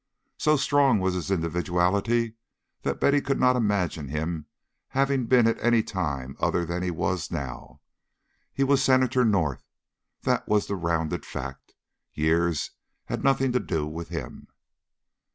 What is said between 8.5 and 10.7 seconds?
He was Senator North, that was